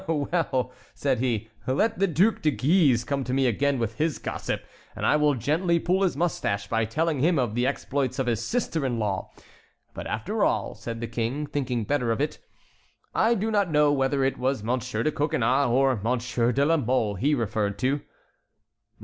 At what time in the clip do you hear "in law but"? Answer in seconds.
8.83-10.07